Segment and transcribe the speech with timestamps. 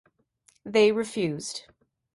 [0.65, 1.67] They refused.